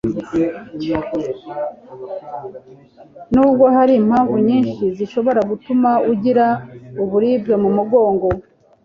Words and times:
Nubwo 3.33 3.65
hari 3.75 3.93
impamvu 4.01 4.35
nyinshi 4.47 4.83
zishobora 4.97 5.39
gutuma 5.49 5.89
ugira 6.11 6.45
uburibwe 7.03 7.53
mu 7.63 7.69
mugongo 7.77 8.27